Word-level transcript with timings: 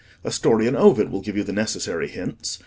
A 0.23 0.31
story 0.31 0.65
in 0.65 0.75
Ovid 0.75 1.11
will 1.11 1.21
give 1.21 1.37
you 1.37 1.43
the 1.43 1.53
necessary 1.53 2.07
hints. 2.07 2.57